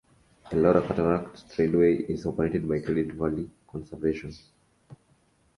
Elora 0.49 0.81
Cataract 0.81 1.45
Trailway 1.51 2.05
is 2.09 2.25
operated 2.25 2.67
by 2.67 2.79
Credit 2.79 3.11
Valley 3.11 3.47
Conservation. 3.67 4.33